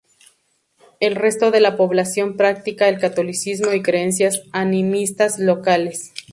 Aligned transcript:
El 0.99 1.15
resto 1.15 1.51
de 1.51 1.59
la 1.59 1.77
población 1.77 2.35
practica 2.35 2.89
el 2.89 2.97
catolicismo 2.97 3.71
y 3.71 3.83
creencias 3.83 4.41
animistas 4.51 5.37
locales. 5.37 6.11